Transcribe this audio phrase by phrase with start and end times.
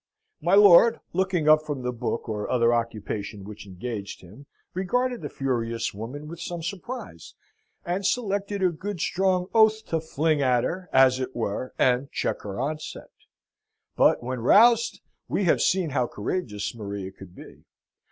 [0.41, 5.29] My lord, looking up from the book or other occupation which engaged him, regarded the
[5.29, 7.35] furious woman with some surprise,
[7.85, 12.41] and selected a good strong oath to fling at her, as it were, and check
[12.41, 13.11] her onset.
[13.95, 17.65] But, when roused, we have seen how courageous Maria could be.